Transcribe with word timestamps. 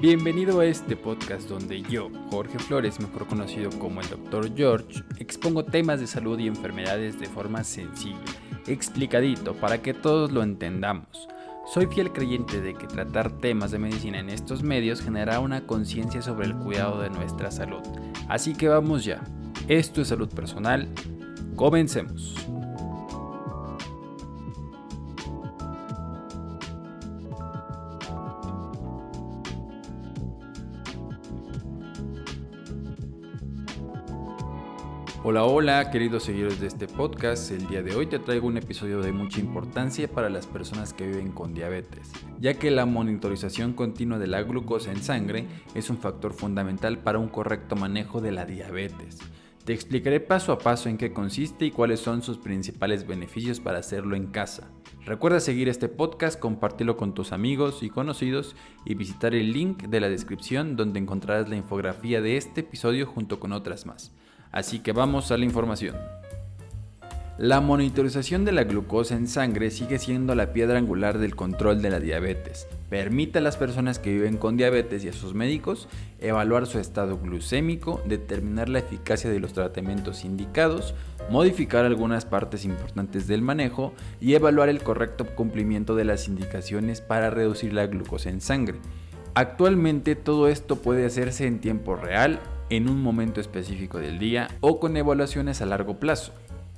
Bienvenido 0.00 0.60
a 0.60 0.64
este 0.64 0.96
podcast 0.96 1.46
donde 1.46 1.82
yo, 1.82 2.08
Jorge 2.30 2.58
Flores, 2.58 2.98
mejor 3.00 3.26
conocido 3.26 3.68
como 3.78 4.00
el 4.00 4.08
Dr. 4.08 4.56
George, 4.56 5.04
expongo 5.18 5.66
temas 5.66 6.00
de 6.00 6.06
salud 6.06 6.38
y 6.38 6.46
enfermedades 6.46 7.20
de 7.20 7.26
forma 7.26 7.64
sencilla, 7.64 8.16
explicadito, 8.66 9.52
para 9.52 9.82
que 9.82 9.92
todos 9.92 10.32
lo 10.32 10.42
entendamos. 10.42 11.28
Soy 11.70 11.84
fiel 11.84 12.12
creyente 12.12 12.62
de 12.62 12.72
que 12.72 12.86
tratar 12.86 13.30
temas 13.30 13.72
de 13.72 13.78
medicina 13.78 14.20
en 14.20 14.30
estos 14.30 14.62
medios 14.62 15.02
generará 15.02 15.38
una 15.38 15.66
conciencia 15.66 16.22
sobre 16.22 16.46
el 16.46 16.56
cuidado 16.56 17.02
de 17.02 17.10
nuestra 17.10 17.50
salud. 17.50 17.82
Así 18.26 18.54
que 18.54 18.68
vamos 18.68 19.04
ya. 19.04 19.22
Esto 19.68 20.00
es 20.00 20.08
salud 20.08 20.30
personal. 20.30 20.88
Comencemos. 21.56 22.36
Hola, 35.22 35.44
hola, 35.44 35.90
queridos 35.90 36.22
seguidores 36.22 36.60
de 36.60 36.66
este 36.66 36.88
podcast. 36.88 37.50
El 37.50 37.66
día 37.66 37.82
de 37.82 37.94
hoy 37.94 38.06
te 38.06 38.18
traigo 38.18 38.46
un 38.46 38.56
episodio 38.56 39.02
de 39.02 39.12
mucha 39.12 39.38
importancia 39.38 40.08
para 40.08 40.30
las 40.30 40.46
personas 40.46 40.94
que 40.94 41.06
viven 41.06 41.30
con 41.30 41.52
diabetes, 41.52 42.10
ya 42.40 42.54
que 42.54 42.70
la 42.70 42.86
monitorización 42.86 43.74
continua 43.74 44.18
de 44.18 44.28
la 44.28 44.42
glucosa 44.42 44.90
en 44.90 45.02
sangre 45.02 45.46
es 45.74 45.90
un 45.90 45.98
factor 45.98 46.32
fundamental 46.32 47.00
para 47.00 47.18
un 47.18 47.28
correcto 47.28 47.76
manejo 47.76 48.22
de 48.22 48.32
la 48.32 48.46
diabetes. 48.46 49.18
Te 49.66 49.74
explicaré 49.74 50.20
paso 50.20 50.52
a 50.52 50.58
paso 50.58 50.88
en 50.88 50.96
qué 50.96 51.12
consiste 51.12 51.66
y 51.66 51.70
cuáles 51.70 52.00
son 52.00 52.22
sus 52.22 52.38
principales 52.38 53.06
beneficios 53.06 53.60
para 53.60 53.80
hacerlo 53.80 54.16
en 54.16 54.28
casa. 54.28 54.70
Recuerda 55.04 55.40
seguir 55.40 55.68
este 55.68 55.90
podcast, 55.90 56.40
compartirlo 56.40 56.96
con 56.96 57.12
tus 57.12 57.32
amigos 57.32 57.82
y 57.82 57.90
conocidos 57.90 58.56
y 58.86 58.94
visitar 58.94 59.34
el 59.34 59.52
link 59.52 59.82
de 59.82 60.00
la 60.00 60.08
descripción 60.08 60.76
donde 60.76 60.98
encontrarás 60.98 61.50
la 61.50 61.56
infografía 61.56 62.22
de 62.22 62.38
este 62.38 62.62
episodio 62.62 63.06
junto 63.06 63.38
con 63.38 63.52
otras 63.52 63.84
más. 63.84 64.14
Así 64.52 64.80
que 64.80 64.92
vamos 64.92 65.30
a 65.30 65.38
la 65.38 65.44
información. 65.44 65.96
La 67.40 67.62
monitorización 67.62 68.44
de 68.44 68.52
la 68.52 68.64
glucosa 68.64 69.14
en 69.14 69.26
sangre 69.26 69.70
sigue 69.70 69.98
siendo 69.98 70.34
la 70.34 70.52
piedra 70.52 70.76
angular 70.76 71.16
del 71.16 71.34
control 71.34 71.80
de 71.80 71.88
la 71.88 71.98
diabetes. 71.98 72.66
Permite 72.90 73.38
a 73.38 73.40
las 73.40 73.56
personas 73.56 73.98
que 73.98 74.12
viven 74.12 74.36
con 74.36 74.58
diabetes 74.58 75.02
y 75.04 75.08
a 75.08 75.14
sus 75.14 75.32
médicos 75.32 75.88
evaluar 76.18 76.66
su 76.66 76.78
estado 76.78 77.16
glucémico, 77.16 78.02
determinar 78.04 78.68
la 78.68 78.80
eficacia 78.80 79.30
de 79.30 79.40
los 79.40 79.54
tratamientos 79.54 80.26
indicados, 80.26 80.94
modificar 81.30 81.86
algunas 81.86 82.26
partes 82.26 82.66
importantes 82.66 83.26
del 83.26 83.40
manejo 83.40 83.94
y 84.20 84.34
evaluar 84.34 84.68
el 84.68 84.82
correcto 84.82 85.24
cumplimiento 85.34 85.96
de 85.96 86.04
las 86.04 86.28
indicaciones 86.28 87.00
para 87.00 87.30
reducir 87.30 87.72
la 87.72 87.86
glucosa 87.86 88.28
en 88.28 88.42
sangre. 88.42 88.80
Actualmente 89.32 90.14
todo 90.14 90.46
esto 90.48 90.76
puede 90.76 91.06
hacerse 91.06 91.46
en 91.46 91.60
tiempo 91.60 91.96
real 91.96 92.38
en 92.70 92.88
un 92.88 93.02
momento 93.02 93.40
específico 93.40 93.98
del 93.98 94.18
día 94.18 94.48
o 94.60 94.80
con 94.80 94.96
evaluaciones 94.96 95.60
a 95.60 95.66
largo 95.66 96.00
plazo. 96.00 96.32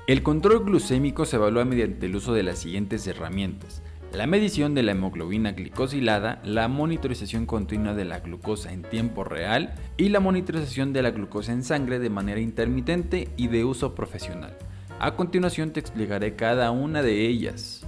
El 0.09 0.23
control 0.25 0.65
glucémico 0.65 1.25
se 1.25 1.37
evalúa 1.37 1.65
mediante 1.65 2.07
el 2.07 2.17
uso 2.17 2.35
de 2.35 2.43
las 2.43 2.59
siguientes 2.59 3.07
herramientas. 3.07 3.83
La 4.13 4.27
medición 4.27 4.75
de 4.75 4.83
la 4.83 4.93
hemoglobina 4.93 5.53
glicosilada, 5.53 6.43
la 6.45 6.69
monitorización 6.69 7.47
continua 7.47 7.95
de 7.95 8.05
la 8.05 8.21
glucosa 8.21 8.73
en 8.73 8.83
tiempo 8.83 9.25
real 9.25 9.75
y 9.97 10.09
la 10.09 10.21
monitorización 10.21 10.93
de 10.93 11.03
la 11.03 11.13
glucosa 11.13 11.53
en 11.53 11.63
sangre 11.63 11.99
de 11.99 12.11
manera 12.11 12.41
intermitente 12.41 13.29
y 13.37 13.47
de 13.47 13.65
uso 13.65 13.95
profesional. 13.95 14.57
A 14.99 15.15
continuación 15.15 15.71
te 15.71 15.81
explicaré 15.81 16.37
cada 16.37 16.71
una 16.73 17.03
de 17.03 17.27
ellas. 17.27 17.87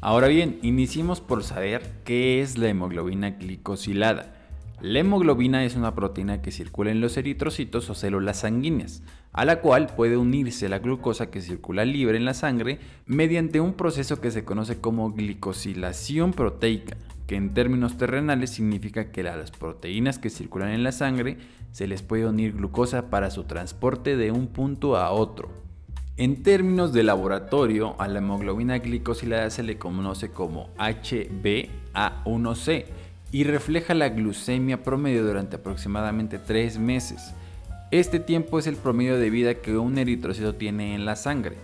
Ahora 0.00 0.28
bien, 0.28 0.58
iniciemos 0.62 1.20
por 1.20 1.44
saber 1.44 1.82
qué 2.04 2.40
es 2.40 2.58
la 2.58 2.68
hemoglobina 2.68 3.30
glicosilada. 3.30 4.39
La 4.82 5.00
hemoglobina 5.00 5.66
es 5.66 5.76
una 5.76 5.94
proteína 5.94 6.40
que 6.40 6.50
circula 6.50 6.90
en 6.90 7.02
los 7.02 7.18
eritrocitos 7.18 7.90
o 7.90 7.94
células 7.94 8.40
sanguíneas, 8.40 9.02
a 9.30 9.44
la 9.44 9.60
cual 9.60 9.88
puede 9.94 10.16
unirse 10.16 10.70
la 10.70 10.78
glucosa 10.78 11.30
que 11.30 11.42
circula 11.42 11.84
libre 11.84 12.16
en 12.16 12.24
la 12.24 12.32
sangre 12.32 12.78
mediante 13.04 13.60
un 13.60 13.74
proceso 13.74 14.22
que 14.22 14.30
se 14.30 14.46
conoce 14.46 14.80
como 14.80 15.12
glicosilación 15.12 16.32
proteica, 16.32 16.96
que 17.26 17.36
en 17.36 17.52
términos 17.52 17.98
terrenales 17.98 18.48
significa 18.48 19.12
que 19.12 19.20
a 19.20 19.36
las 19.36 19.50
proteínas 19.50 20.18
que 20.18 20.30
circulan 20.30 20.70
en 20.70 20.82
la 20.82 20.92
sangre 20.92 21.36
se 21.72 21.86
les 21.86 22.00
puede 22.00 22.26
unir 22.26 22.54
glucosa 22.54 23.10
para 23.10 23.30
su 23.30 23.44
transporte 23.44 24.16
de 24.16 24.32
un 24.32 24.46
punto 24.46 24.96
a 24.96 25.10
otro. 25.10 25.50
En 26.16 26.42
términos 26.42 26.94
de 26.94 27.02
laboratorio, 27.02 28.00
a 28.00 28.08
la 28.08 28.20
hemoglobina 28.20 28.78
glicosilada 28.78 29.50
se 29.50 29.62
le 29.62 29.76
conoce 29.76 30.30
como 30.30 30.74
HbA1c 30.76 32.86
y 33.32 33.44
refleja 33.44 33.94
la 33.94 34.08
glucemia 34.08 34.82
promedio 34.82 35.24
durante 35.24 35.56
aproximadamente 35.56 36.38
3 36.38 36.78
meses. 36.78 37.32
Este 37.90 38.20
tiempo 38.20 38.58
es 38.58 38.66
el 38.66 38.76
promedio 38.76 39.18
de 39.18 39.30
vida 39.30 39.54
que 39.54 39.76
un 39.76 39.98
eritrocito 39.98 40.54
tiene 40.54 40.94
en 40.94 41.04
la 41.04 41.16
sangre. 41.16 41.56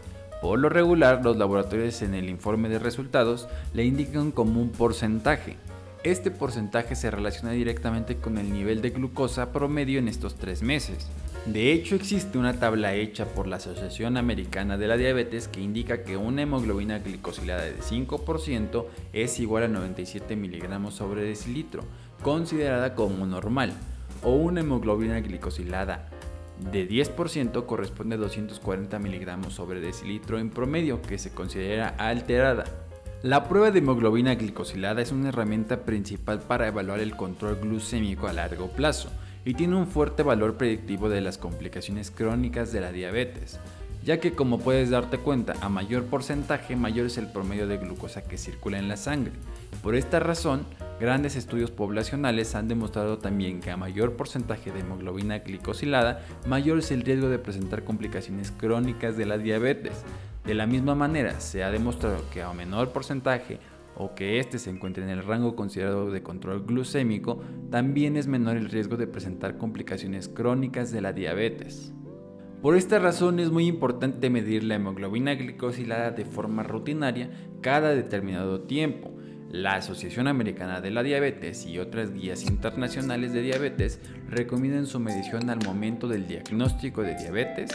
Por 0.42 0.58
lo 0.58 0.68
regular, 0.68 1.24
los 1.24 1.36
laboratorios 1.36 2.02
en 2.02 2.14
el 2.14 2.28
informe 2.28 2.68
de 2.68 2.78
resultados 2.78 3.48
le 3.74 3.84
indican 3.84 4.32
como 4.32 4.60
un 4.60 4.70
porcentaje. 4.70 5.56
Este 6.04 6.30
porcentaje 6.30 6.94
se 6.94 7.10
relaciona 7.10 7.52
directamente 7.52 8.16
con 8.16 8.38
el 8.38 8.52
nivel 8.52 8.80
de 8.80 8.90
glucosa 8.90 9.52
promedio 9.52 9.98
en 9.98 10.08
estos 10.08 10.36
3 10.36 10.62
meses. 10.62 11.08
De 11.46 11.72
hecho, 11.72 11.94
existe 11.94 12.38
una 12.38 12.58
tabla 12.58 12.94
hecha 12.94 13.26
por 13.26 13.46
la 13.46 13.56
Asociación 13.56 14.16
Americana 14.16 14.76
de 14.76 14.88
la 14.88 14.96
Diabetes 14.96 15.46
que 15.46 15.60
indica 15.60 16.02
que 16.02 16.16
una 16.16 16.42
hemoglobina 16.42 16.98
glicosilada 16.98 17.62
de 17.62 17.78
5% 17.78 18.84
es 19.12 19.38
igual 19.38 19.62
a 19.62 19.68
97 19.68 20.34
miligramos 20.34 20.94
sobre 20.94 21.22
decilitro, 21.22 21.84
considerada 22.20 22.96
como 22.96 23.26
normal, 23.26 23.74
o 24.24 24.32
una 24.32 24.62
hemoglobina 24.62 25.20
glicosilada 25.20 26.08
de 26.72 26.88
10% 26.88 27.64
corresponde 27.64 28.16
a 28.16 28.18
240 28.18 28.98
miligramos 28.98 29.54
sobre 29.54 29.80
decilitro 29.80 30.40
en 30.40 30.50
promedio, 30.50 31.00
que 31.00 31.16
se 31.16 31.30
considera 31.30 31.90
alterada. 31.90 32.64
La 33.22 33.48
prueba 33.48 33.70
de 33.70 33.78
hemoglobina 33.78 34.34
glicosilada 34.34 35.00
es 35.00 35.12
una 35.12 35.28
herramienta 35.28 35.84
principal 35.84 36.40
para 36.40 36.66
evaluar 36.66 36.98
el 36.98 37.14
control 37.14 37.60
glucémico 37.60 38.26
a 38.26 38.32
largo 38.32 38.66
plazo 38.66 39.12
y 39.46 39.54
tiene 39.54 39.76
un 39.76 39.86
fuerte 39.86 40.24
valor 40.24 40.56
predictivo 40.56 41.08
de 41.08 41.20
las 41.20 41.38
complicaciones 41.38 42.10
crónicas 42.10 42.72
de 42.72 42.80
la 42.80 42.90
diabetes, 42.90 43.60
ya 44.04 44.18
que 44.18 44.32
como 44.32 44.58
puedes 44.58 44.90
darte 44.90 45.18
cuenta, 45.18 45.54
a 45.60 45.68
mayor 45.68 46.04
porcentaje 46.06 46.74
mayor 46.74 47.06
es 47.06 47.16
el 47.16 47.30
promedio 47.30 47.68
de 47.68 47.78
glucosa 47.78 48.24
que 48.24 48.38
circula 48.38 48.80
en 48.80 48.88
la 48.88 48.96
sangre. 48.96 49.32
Por 49.84 49.94
esta 49.94 50.18
razón, 50.18 50.66
grandes 50.98 51.36
estudios 51.36 51.70
poblacionales 51.70 52.56
han 52.56 52.66
demostrado 52.66 53.18
también 53.18 53.60
que 53.60 53.70
a 53.70 53.76
mayor 53.76 54.14
porcentaje 54.14 54.72
de 54.72 54.80
hemoglobina 54.80 55.38
glicosilada, 55.38 56.26
mayor 56.48 56.80
es 56.80 56.90
el 56.90 57.02
riesgo 57.02 57.28
de 57.28 57.38
presentar 57.38 57.84
complicaciones 57.84 58.50
crónicas 58.50 59.16
de 59.16 59.26
la 59.26 59.38
diabetes. 59.38 60.02
De 60.44 60.54
la 60.54 60.66
misma 60.66 60.96
manera, 60.96 61.40
se 61.40 61.62
ha 61.62 61.70
demostrado 61.70 62.18
que 62.32 62.42
a 62.42 62.52
menor 62.52 62.90
porcentaje 62.90 63.60
o 63.96 64.14
que 64.14 64.38
éste 64.38 64.58
se 64.58 64.70
encuentre 64.70 65.02
en 65.02 65.10
el 65.10 65.24
rango 65.24 65.56
considerado 65.56 66.10
de 66.10 66.22
control 66.22 66.64
glucémico, 66.64 67.40
también 67.70 68.16
es 68.16 68.26
menor 68.26 68.56
el 68.56 68.68
riesgo 68.68 68.96
de 68.96 69.06
presentar 69.06 69.56
complicaciones 69.56 70.28
crónicas 70.28 70.92
de 70.92 71.00
la 71.00 71.12
diabetes. 71.12 71.92
Por 72.62 72.76
esta 72.76 72.98
razón 72.98 73.38
es 73.38 73.50
muy 73.50 73.66
importante 73.66 74.30
medir 74.30 74.64
la 74.64 74.74
hemoglobina 74.74 75.34
glicosilada 75.34 76.10
de 76.10 76.24
forma 76.24 76.62
rutinaria 76.62 77.30
cada 77.60 77.94
determinado 77.94 78.62
tiempo. 78.62 79.12
La 79.50 79.74
Asociación 79.74 80.26
Americana 80.26 80.80
de 80.80 80.90
la 80.90 81.02
Diabetes 81.02 81.66
y 81.66 81.78
otras 81.78 82.12
guías 82.12 82.42
internacionales 82.44 83.32
de 83.32 83.42
diabetes 83.42 84.00
recomiendan 84.28 84.86
su 84.86 84.98
medición 84.98 85.48
al 85.50 85.64
momento 85.64 86.08
del 86.08 86.26
diagnóstico 86.26 87.02
de 87.02 87.14
diabetes, 87.14 87.70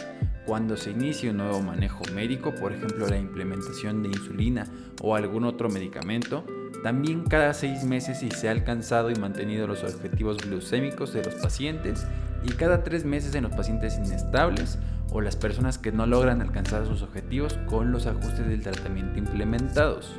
cuando 0.46 0.76
se 0.76 0.90
inicia 0.90 1.30
un 1.30 1.38
nuevo 1.38 1.60
manejo 1.60 2.02
médico, 2.14 2.54
por 2.54 2.72
ejemplo 2.72 3.06
la 3.08 3.18
implementación 3.18 4.02
de 4.02 4.08
insulina 4.08 4.66
o 5.00 5.14
algún 5.14 5.44
otro 5.44 5.68
medicamento, 5.68 6.44
también 6.82 7.24
cada 7.24 7.54
seis 7.54 7.84
meses 7.84 8.18
si 8.18 8.30
se 8.30 8.48
ha 8.48 8.52
alcanzado 8.52 9.10
y 9.10 9.14
mantenido 9.14 9.66
los 9.66 9.84
objetivos 9.84 10.38
glucémicos 10.38 11.12
de 11.12 11.24
los 11.24 11.34
pacientes 11.34 12.06
y 12.44 12.50
cada 12.52 12.82
tres 12.82 13.04
meses 13.04 13.34
en 13.34 13.44
los 13.44 13.52
pacientes 13.52 13.96
inestables 13.96 14.78
o 15.12 15.20
las 15.20 15.36
personas 15.36 15.78
que 15.78 15.92
no 15.92 16.06
logran 16.06 16.40
alcanzar 16.40 16.86
sus 16.86 17.02
objetivos 17.02 17.58
con 17.66 17.92
los 17.92 18.06
ajustes 18.06 18.48
del 18.48 18.62
tratamiento 18.62 19.18
implementados. 19.18 20.12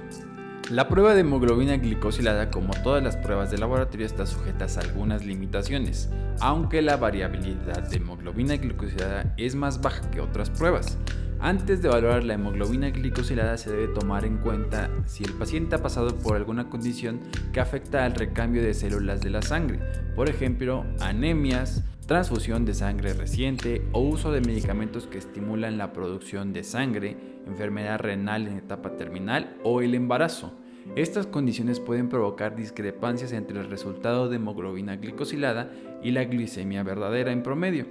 La 0.70 0.88
prueba 0.88 1.14
de 1.14 1.22
hemoglobina 1.22 1.76
glicosilada, 1.76 2.50
como 2.50 2.74
todas 2.84 3.04
las 3.04 3.18
pruebas 3.18 3.52
de 3.52 3.58
laboratorio, 3.58 4.06
está 4.06 4.26
sujeta 4.26 4.66
a 4.66 4.80
algunas 4.80 5.26
limitaciones, 5.26 6.10
aunque 6.40 6.82
la 6.82 6.96
variabilidad 6.96 7.90
de 7.90 7.98
hemoglobina 7.98 8.56
glicosilada 8.56 9.34
es 9.38 9.56
más 9.56 9.82
baja 9.82 10.10
que 10.10 10.22
otras 10.22 10.50
pruebas. 10.50 10.98
Antes 11.42 11.82
de 11.82 11.90
evaluar 11.90 12.24
la 12.24 12.36
hemoglobina 12.36 12.90
glicosilada 12.90 13.58
se 13.58 13.72
debe 13.72 13.94
tomar 13.94 14.24
en 14.24 14.38
cuenta 14.38 14.90
si 15.06 15.26
el 15.26 15.34
paciente 15.34 15.76
ha 15.76 15.84
pasado 15.84 16.18
por 16.18 16.38
alguna 16.38 16.70
condición 16.70 17.20
que 17.52 17.60
afecta 17.60 18.06
al 18.06 18.16
recambio 18.16 18.64
de 18.64 18.74
células 18.74 19.20
de 19.20 19.32
la 19.32 19.42
sangre, 19.42 19.80
por 20.16 20.30
ejemplo, 20.30 20.86
anemias, 21.02 21.84
transfusión 22.06 22.66
de 22.66 22.74
sangre 22.74 23.14
reciente 23.14 23.82
o 23.92 24.00
uso 24.02 24.32
de 24.32 24.42
medicamentos 24.42 25.08
que 25.08 25.18
estimulan 25.18 25.78
la 25.78 25.94
producción 25.94 26.54
de 26.54 26.64
sangre, 26.64 27.18
enfermedad 27.48 28.00
renal 28.00 28.48
en 28.48 28.58
etapa 28.58 28.96
terminal 28.98 29.58
o 29.64 29.82
el 29.82 29.96
embarazo. 29.96 30.54
Estas 30.96 31.28
condiciones 31.28 31.80
pueden 31.80 32.10
provocar 32.10 32.56
discrepancias 32.56 33.32
entre 33.32 33.60
el 33.60 33.70
resultado 33.70 34.30
de 34.30 34.36
hemoglobina 34.36 34.98
glicosilada 34.98 35.72
y 36.04 36.12
la 36.12 36.26
glicemia 36.26 36.84
verdadera 36.84 37.32
en 37.32 37.42
promedio, 37.42 37.86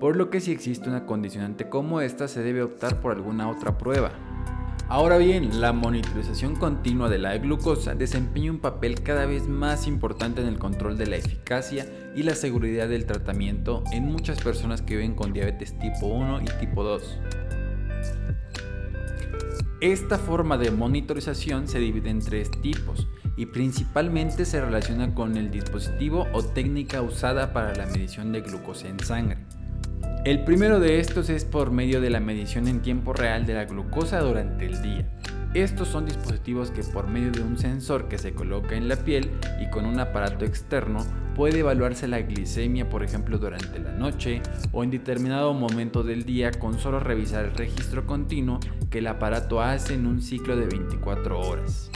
por 0.00 0.16
lo 0.16 0.30
que 0.30 0.40
si 0.40 0.52
existe 0.52 0.88
una 0.88 1.04
condicionante 1.04 1.68
como 1.68 2.00
esta 2.00 2.28
se 2.28 2.42
debe 2.42 2.62
optar 2.62 3.00
por 3.00 3.12
alguna 3.12 3.50
otra 3.50 3.76
prueba. 3.76 4.29
Ahora 4.90 5.18
bien, 5.18 5.60
la 5.60 5.72
monitorización 5.72 6.56
continua 6.56 7.08
de 7.08 7.18
la 7.18 7.38
glucosa 7.38 7.94
desempeña 7.94 8.50
un 8.50 8.58
papel 8.58 9.04
cada 9.04 9.24
vez 9.24 9.46
más 9.46 9.86
importante 9.86 10.40
en 10.40 10.48
el 10.48 10.58
control 10.58 10.98
de 10.98 11.06
la 11.06 11.14
eficacia 11.14 11.86
y 12.16 12.24
la 12.24 12.34
seguridad 12.34 12.88
del 12.88 13.06
tratamiento 13.06 13.84
en 13.92 14.06
muchas 14.06 14.42
personas 14.42 14.82
que 14.82 14.96
viven 14.96 15.14
con 15.14 15.32
diabetes 15.32 15.78
tipo 15.78 16.06
1 16.08 16.40
y 16.42 16.46
tipo 16.58 16.82
2. 16.82 17.20
Esta 19.80 20.18
forma 20.18 20.58
de 20.58 20.72
monitorización 20.72 21.68
se 21.68 21.78
divide 21.78 22.10
en 22.10 22.18
tres 22.18 22.50
tipos 22.60 23.06
y 23.36 23.46
principalmente 23.46 24.44
se 24.44 24.60
relaciona 24.60 25.14
con 25.14 25.36
el 25.36 25.52
dispositivo 25.52 26.26
o 26.32 26.42
técnica 26.42 27.00
usada 27.00 27.52
para 27.52 27.76
la 27.76 27.86
medición 27.86 28.32
de 28.32 28.40
glucosa 28.40 28.88
en 28.88 28.98
sangre. 28.98 29.38
El 30.22 30.44
primero 30.44 30.80
de 30.80 31.00
estos 31.00 31.30
es 31.30 31.46
por 31.46 31.70
medio 31.70 32.02
de 32.02 32.10
la 32.10 32.20
medición 32.20 32.68
en 32.68 32.82
tiempo 32.82 33.14
real 33.14 33.46
de 33.46 33.54
la 33.54 33.64
glucosa 33.64 34.20
durante 34.20 34.66
el 34.66 34.82
día. 34.82 35.08
Estos 35.54 35.88
son 35.88 36.04
dispositivos 36.04 36.70
que 36.70 36.82
por 36.82 37.08
medio 37.08 37.32
de 37.32 37.40
un 37.40 37.56
sensor 37.56 38.06
que 38.06 38.18
se 38.18 38.34
coloca 38.34 38.76
en 38.76 38.86
la 38.86 38.96
piel 38.96 39.30
y 39.62 39.70
con 39.70 39.86
un 39.86 39.98
aparato 39.98 40.44
externo 40.44 41.06
puede 41.34 41.60
evaluarse 41.60 42.06
la 42.06 42.20
glicemia 42.20 42.90
por 42.90 43.02
ejemplo 43.02 43.38
durante 43.38 43.78
la 43.78 43.92
noche 43.92 44.42
o 44.72 44.84
en 44.84 44.90
determinado 44.90 45.54
momento 45.54 46.02
del 46.02 46.24
día 46.24 46.50
con 46.50 46.78
solo 46.78 47.00
revisar 47.00 47.46
el 47.46 47.54
registro 47.56 48.06
continuo 48.06 48.60
que 48.90 48.98
el 48.98 49.06
aparato 49.06 49.62
hace 49.62 49.94
en 49.94 50.06
un 50.06 50.20
ciclo 50.20 50.54
de 50.54 50.66
24 50.66 51.40
horas. 51.40 51.90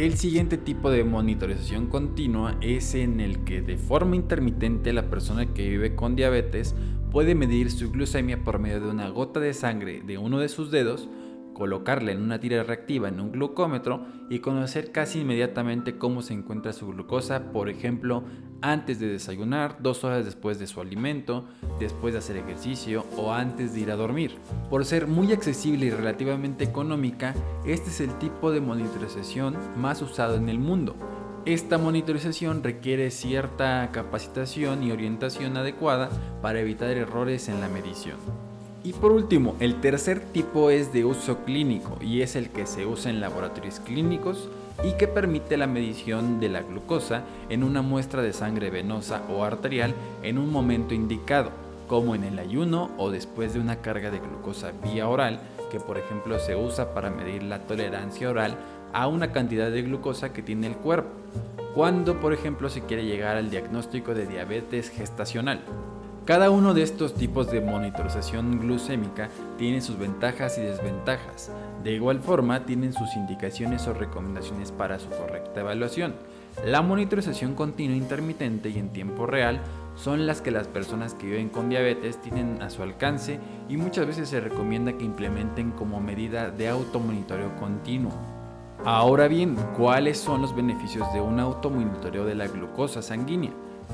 El 0.00 0.16
siguiente 0.16 0.56
tipo 0.56 0.90
de 0.90 1.04
monitorización 1.04 1.88
continua 1.88 2.56
es 2.62 2.94
en 2.94 3.20
el 3.20 3.44
que 3.44 3.60
de 3.60 3.76
forma 3.76 4.16
intermitente 4.16 4.94
la 4.94 5.10
persona 5.10 5.52
que 5.52 5.68
vive 5.68 5.94
con 5.94 6.16
diabetes 6.16 6.74
puede 7.10 7.34
medir 7.34 7.70
su 7.70 7.90
glucemia 7.90 8.42
por 8.42 8.58
medio 8.58 8.80
de 8.80 8.88
una 8.88 9.10
gota 9.10 9.40
de 9.40 9.52
sangre 9.52 10.00
de 10.00 10.16
uno 10.16 10.38
de 10.38 10.48
sus 10.48 10.70
dedos 10.70 11.10
colocarla 11.60 12.12
en 12.12 12.22
una 12.22 12.40
tira 12.40 12.62
reactiva 12.62 13.08
en 13.08 13.20
un 13.20 13.32
glucómetro 13.32 14.06
y 14.30 14.38
conocer 14.38 14.92
casi 14.92 15.20
inmediatamente 15.20 15.98
cómo 15.98 16.22
se 16.22 16.32
encuentra 16.32 16.72
su 16.72 16.86
glucosa, 16.86 17.52
por 17.52 17.68
ejemplo, 17.68 18.24
antes 18.62 18.98
de 18.98 19.08
desayunar, 19.08 19.76
dos 19.78 20.02
horas 20.02 20.24
después 20.24 20.58
de 20.58 20.66
su 20.66 20.80
alimento, 20.80 21.44
después 21.78 22.14
de 22.14 22.20
hacer 22.20 22.38
ejercicio 22.38 23.04
o 23.18 23.34
antes 23.34 23.74
de 23.74 23.80
ir 23.80 23.90
a 23.90 23.96
dormir. 23.96 24.38
Por 24.70 24.86
ser 24.86 25.06
muy 25.06 25.34
accesible 25.34 25.84
y 25.84 25.90
relativamente 25.90 26.64
económica, 26.64 27.34
este 27.66 27.90
es 27.90 28.00
el 28.00 28.16
tipo 28.18 28.50
de 28.50 28.62
monitorización 28.62 29.54
más 29.76 30.00
usado 30.00 30.36
en 30.36 30.48
el 30.48 30.58
mundo. 30.58 30.96
Esta 31.44 31.76
monitorización 31.76 32.62
requiere 32.62 33.10
cierta 33.10 33.86
capacitación 33.92 34.82
y 34.82 34.92
orientación 34.92 35.58
adecuada 35.58 36.08
para 36.40 36.60
evitar 36.60 36.88
errores 36.96 37.50
en 37.50 37.60
la 37.60 37.68
medición. 37.68 38.49
Y 38.82 38.94
por 38.94 39.12
último, 39.12 39.56
el 39.60 39.80
tercer 39.80 40.20
tipo 40.20 40.70
es 40.70 40.90
de 40.92 41.04
uso 41.04 41.44
clínico 41.44 41.98
y 42.00 42.22
es 42.22 42.34
el 42.34 42.48
que 42.48 42.64
se 42.64 42.86
usa 42.86 43.10
en 43.10 43.20
laboratorios 43.20 43.78
clínicos 43.80 44.48
y 44.82 44.92
que 44.96 45.06
permite 45.06 45.58
la 45.58 45.66
medición 45.66 46.40
de 46.40 46.48
la 46.48 46.62
glucosa 46.62 47.24
en 47.50 47.62
una 47.62 47.82
muestra 47.82 48.22
de 48.22 48.32
sangre 48.32 48.70
venosa 48.70 49.22
o 49.28 49.44
arterial 49.44 49.94
en 50.22 50.38
un 50.38 50.50
momento 50.50 50.94
indicado, 50.94 51.50
como 51.88 52.14
en 52.14 52.24
el 52.24 52.38
ayuno 52.38 52.90
o 52.96 53.10
después 53.10 53.52
de 53.52 53.60
una 53.60 53.76
carga 53.76 54.10
de 54.10 54.20
glucosa 54.20 54.72
vía 54.82 55.06
oral, 55.08 55.40
que 55.70 55.78
por 55.78 55.98
ejemplo 55.98 56.38
se 56.38 56.56
usa 56.56 56.94
para 56.94 57.10
medir 57.10 57.42
la 57.42 57.58
tolerancia 57.58 58.30
oral 58.30 58.56
a 58.94 59.08
una 59.08 59.30
cantidad 59.30 59.70
de 59.70 59.82
glucosa 59.82 60.32
que 60.32 60.42
tiene 60.42 60.68
el 60.68 60.76
cuerpo, 60.76 61.10
cuando 61.74 62.18
por 62.18 62.32
ejemplo 62.32 62.70
se 62.70 62.80
quiere 62.80 63.04
llegar 63.04 63.36
al 63.36 63.50
diagnóstico 63.50 64.14
de 64.14 64.26
diabetes 64.26 64.88
gestacional. 64.88 65.60
Cada 66.30 66.48
uno 66.50 66.74
de 66.74 66.84
estos 66.84 67.14
tipos 67.14 67.50
de 67.50 67.60
monitorización 67.60 68.60
glucémica 68.60 69.30
tiene 69.58 69.80
sus 69.80 69.98
ventajas 69.98 70.58
y 70.58 70.60
desventajas. 70.60 71.50
De 71.82 71.90
igual 71.90 72.20
forma, 72.20 72.64
tienen 72.66 72.92
sus 72.92 73.16
indicaciones 73.16 73.88
o 73.88 73.94
recomendaciones 73.94 74.70
para 74.70 75.00
su 75.00 75.08
correcta 75.08 75.58
evaluación. 75.58 76.14
La 76.64 76.82
monitorización 76.82 77.56
continua 77.56 77.96
intermitente 77.96 78.68
y 78.68 78.78
en 78.78 78.90
tiempo 78.90 79.26
real 79.26 79.58
son 79.96 80.24
las 80.24 80.40
que 80.40 80.52
las 80.52 80.68
personas 80.68 81.14
que 81.14 81.26
viven 81.26 81.48
con 81.48 81.68
diabetes 81.68 82.22
tienen 82.22 82.62
a 82.62 82.70
su 82.70 82.84
alcance 82.84 83.40
y 83.68 83.76
muchas 83.76 84.06
veces 84.06 84.28
se 84.28 84.38
recomienda 84.38 84.92
que 84.92 85.04
implementen 85.04 85.72
como 85.72 86.00
medida 86.00 86.52
de 86.52 86.68
automonitoreo 86.68 87.56
continuo. 87.56 88.12
Ahora 88.84 89.26
bien, 89.26 89.56
¿cuáles 89.76 90.18
son 90.18 90.42
los 90.42 90.54
beneficios 90.54 91.12
de 91.12 91.20
un 91.20 91.40
automonitoreo 91.40 92.24
de 92.24 92.36
la 92.36 92.46
glucosa 92.46 93.02
sanguínea? 93.02 93.50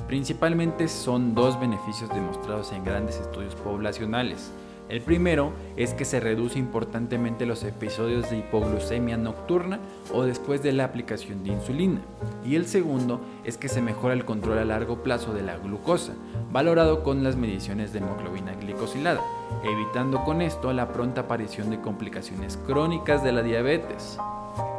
Principalmente 0.06 0.88
son 0.88 1.34
dos 1.34 1.58
beneficios 1.58 2.08
demostrados 2.10 2.72
en 2.72 2.84
grandes 2.84 3.16
estudios 3.16 3.54
poblacionales. 3.56 4.52
El 4.88 5.00
primero 5.00 5.50
es 5.76 5.94
que 5.94 6.04
se 6.04 6.20
reduce 6.20 6.60
importantemente 6.60 7.44
los 7.44 7.64
episodios 7.64 8.30
de 8.30 8.38
hipoglucemia 8.38 9.16
nocturna 9.16 9.80
o 10.14 10.22
después 10.22 10.62
de 10.62 10.72
la 10.72 10.84
aplicación 10.84 11.42
de 11.42 11.50
insulina. 11.50 12.00
Y 12.44 12.54
el 12.54 12.66
segundo 12.66 13.20
es 13.44 13.58
que 13.58 13.68
se 13.68 13.82
mejora 13.82 14.14
el 14.14 14.24
control 14.24 14.58
a 14.58 14.64
largo 14.64 15.02
plazo 15.02 15.34
de 15.34 15.42
la 15.42 15.56
glucosa, 15.56 16.12
valorado 16.52 17.02
con 17.02 17.24
las 17.24 17.34
mediciones 17.34 17.92
de 17.92 17.98
hemoglobina 17.98 18.54
glicosilada, 18.54 19.20
evitando 19.64 20.22
con 20.22 20.40
esto 20.40 20.72
la 20.72 20.92
pronta 20.92 21.22
aparición 21.22 21.68
de 21.70 21.80
complicaciones 21.80 22.56
crónicas 22.64 23.24
de 23.24 23.32
la 23.32 23.42
diabetes. 23.42 24.18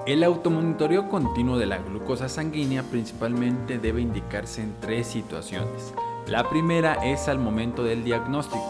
El 0.07 0.23
automonitoreo 0.23 1.09
continuo 1.09 1.57
de 1.57 1.65
la 1.65 1.79
glucosa 1.79 2.29
sanguínea 2.29 2.83
principalmente 2.83 3.77
debe 3.77 4.01
indicarse 4.01 4.61
en 4.61 4.73
tres 4.79 5.07
situaciones. 5.07 5.93
La 6.27 6.49
primera 6.49 6.93
es 7.05 7.27
al 7.27 7.39
momento 7.39 7.83
del 7.83 8.03
diagnóstico, 8.03 8.63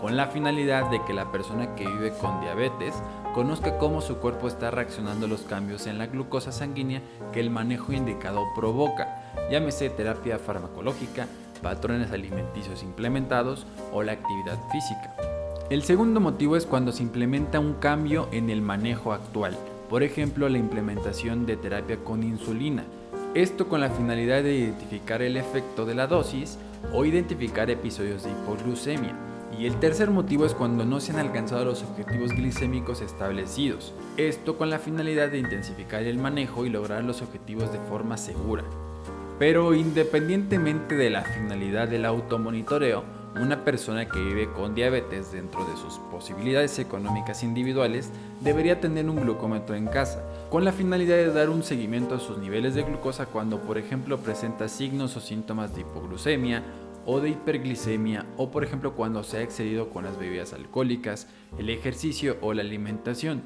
con 0.00 0.16
la 0.16 0.28
finalidad 0.28 0.90
de 0.90 1.02
que 1.04 1.12
la 1.12 1.32
persona 1.32 1.74
que 1.74 1.86
vive 1.86 2.12
con 2.20 2.40
diabetes 2.40 2.94
conozca 3.34 3.78
cómo 3.78 4.00
su 4.00 4.18
cuerpo 4.18 4.46
está 4.46 4.70
reaccionando 4.70 5.26
a 5.26 5.28
los 5.28 5.42
cambios 5.42 5.86
en 5.86 5.98
la 5.98 6.06
glucosa 6.06 6.52
sanguínea 6.52 7.02
que 7.32 7.40
el 7.40 7.50
manejo 7.50 7.92
indicado 7.92 8.44
provoca, 8.54 9.32
llámese 9.50 9.90
terapia 9.90 10.38
farmacológica, 10.38 11.26
patrones 11.62 12.12
alimenticios 12.12 12.82
implementados 12.82 13.66
o 13.92 14.02
la 14.02 14.12
actividad 14.12 14.58
física. 14.70 15.16
El 15.70 15.82
segundo 15.82 16.20
motivo 16.20 16.56
es 16.56 16.66
cuando 16.66 16.92
se 16.92 17.02
implementa 17.02 17.58
un 17.58 17.74
cambio 17.74 18.28
en 18.30 18.50
el 18.50 18.60
manejo 18.60 19.12
actual, 19.12 19.56
por 19.88 20.02
ejemplo 20.02 20.48
la 20.48 20.58
implementación 20.58 21.46
de 21.46 21.56
terapia 21.56 21.96
con 21.98 22.22
insulina, 22.22 22.84
esto 23.34 23.68
con 23.68 23.80
la 23.80 23.90
finalidad 23.90 24.42
de 24.42 24.54
identificar 24.54 25.20
el 25.22 25.36
efecto 25.36 25.84
de 25.86 25.94
la 25.94 26.06
dosis 26.06 26.58
o 26.92 27.04
identificar 27.04 27.70
episodios 27.70 28.22
de 28.22 28.30
hipoglucemia. 28.30 29.14
Y 29.58 29.66
el 29.66 29.78
tercer 29.78 30.10
motivo 30.10 30.46
es 30.46 30.54
cuando 30.54 30.84
no 30.84 31.00
se 31.00 31.12
han 31.12 31.18
alcanzado 31.18 31.64
los 31.64 31.82
objetivos 31.82 32.32
glicémicos 32.32 33.00
establecidos, 33.00 33.92
esto 34.16 34.56
con 34.56 34.70
la 34.70 34.78
finalidad 34.78 35.30
de 35.30 35.38
intensificar 35.38 36.02
el 36.02 36.18
manejo 36.18 36.66
y 36.66 36.70
lograr 36.70 37.04
los 37.04 37.22
objetivos 37.22 37.72
de 37.72 37.78
forma 37.88 38.16
segura. 38.16 38.64
Pero 39.38 39.74
independientemente 39.74 40.96
de 40.96 41.10
la 41.10 41.22
finalidad 41.22 41.88
del 41.88 42.04
automonitoreo, 42.04 43.04
una 43.40 43.64
persona 43.64 44.08
que 44.08 44.20
vive 44.20 44.52
con 44.52 44.74
diabetes 44.74 45.32
dentro 45.32 45.64
de 45.64 45.76
sus 45.76 45.98
posibilidades 46.10 46.78
económicas 46.78 47.42
individuales 47.42 48.10
debería 48.40 48.80
tener 48.80 49.08
un 49.10 49.16
glucómetro 49.16 49.74
en 49.74 49.86
casa, 49.86 50.22
con 50.50 50.64
la 50.64 50.72
finalidad 50.72 51.16
de 51.16 51.32
dar 51.32 51.50
un 51.50 51.62
seguimiento 51.62 52.14
a 52.14 52.20
sus 52.20 52.38
niveles 52.38 52.74
de 52.74 52.84
glucosa 52.84 53.26
cuando 53.26 53.60
por 53.60 53.76
ejemplo 53.76 54.18
presenta 54.18 54.68
signos 54.68 55.16
o 55.16 55.20
síntomas 55.20 55.74
de 55.74 55.80
hipoglucemia 55.80 56.62
o 57.06 57.20
de 57.20 57.30
hiperglicemia 57.30 58.24
o 58.36 58.50
por 58.50 58.64
ejemplo 58.64 58.94
cuando 58.94 59.24
se 59.24 59.38
ha 59.38 59.42
excedido 59.42 59.90
con 59.90 60.04
las 60.04 60.18
bebidas 60.18 60.52
alcohólicas, 60.52 61.26
el 61.58 61.70
ejercicio 61.70 62.36
o 62.40 62.54
la 62.54 62.62
alimentación. 62.62 63.42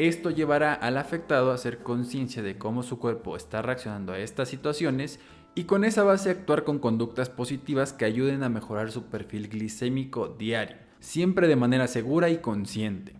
Esto 0.00 0.30
llevará 0.30 0.72
al 0.72 0.96
afectado 0.96 1.50
a 1.50 1.54
hacer 1.56 1.80
conciencia 1.82 2.42
de 2.42 2.56
cómo 2.56 2.82
su 2.82 2.98
cuerpo 2.98 3.36
está 3.36 3.60
reaccionando 3.60 4.14
a 4.14 4.18
estas 4.18 4.48
situaciones 4.48 5.20
y 5.54 5.64
con 5.64 5.84
esa 5.84 6.02
base 6.04 6.30
actuar 6.30 6.64
con 6.64 6.78
conductas 6.78 7.28
positivas 7.28 7.92
que 7.92 8.06
ayuden 8.06 8.42
a 8.42 8.48
mejorar 8.48 8.90
su 8.90 9.10
perfil 9.10 9.50
glicémico 9.50 10.28
diario, 10.28 10.78
siempre 11.00 11.48
de 11.48 11.56
manera 11.56 11.86
segura 11.86 12.30
y 12.30 12.38
consciente. 12.38 13.12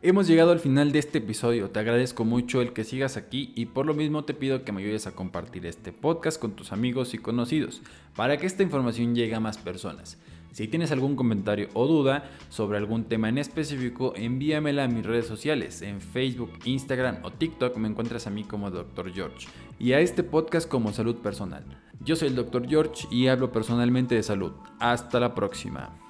Hemos 0.00 0.26
llegado 0.26 0.52
al 0.52 0.60
final 0.60 0.90
de 0.90 1.00
este 1.00 1.18
episodio, 1.18 1.68
te 1.68 1.80
agradezco 1.80 2.24
mucho 2.24 2.62
el 2.62 2.72
que 2.72 2.84
sigas 2.84 3.18
aquí 3.18 3.52
y 3.54 3.66
por 3.66 3.84
lo 3.84 3.92
mismo 3.92 4.24
te 4.24 4.32
pido 4.32 4.64
que 4.64 4.72
me 4.72 4.80
ayudes 4.80 5.06
a 5.06 5.14
compartir 5.14 5.66
este 5.66 5.92
podcast 5.92 6.40
con 6.40 6.52
tus 6.52 6.72
amigos 6.72 7.12
y 7.12 7.18
conocidos 7.18 7.82
para 8.16 8.38
que 8.38 8.46
esta 8.46 8.62
información 8.62 9.14
llegue 9.14 9.34
a 9.34 9.40
más 9.40 9.58
personas. 9.58 10.16
Si 10.52 10.68
tienes 10.68 10.92
algún 10.92 11.16
comentario 11.16 11.68
o 11.72 11.86
duda 11.86 12.30
sobre 12.50 12.76
algún 12.76 13.04
tema 13.04 13.30
en 13.30 13.38
específico, 13.38 14.12
envíamela 14.16 14.84
a 14.84 14.88
mis 14.88 15.04
redes 15.04 15.26
sociales. 15.26 15.80
En 15.80 16.00
Facebook, 16.00 16.50
Instagram 16.64 17.18
o 17.22 17.30
TikTok 17.30 17.76
me 17.76 17.88
encuentras 17.88 18.26
a 18.26 18.30
mí 18.30 18.44
como 18.44 18.70
Dr. 18.70 19.12
George 19.12 19.48
y 19.78 19.92
a 19.92 20.00
este 20.00 20.22
podcast 20.22 20.68
como 20.68 20.92
Salud 20.92 21.16
Personal. 21.16 21.64
Yo 22.00 22.16
soy 22.16 22.28
el 22.28 22.36
Dr. 22.36 22.68
George 22.68 23.06
y 23.10 23.28
hablo 23.28 23.50
personalmente 23.50 24.14
de 24.14 24.22
salud. 24.22 24.52
Hasta 24.78 25.20
la 25.20 25.34
próxima. 25.34 26.01